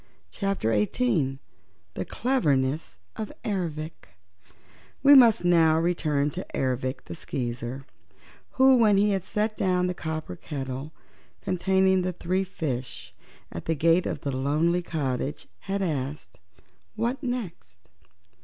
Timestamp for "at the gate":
13.51-14.07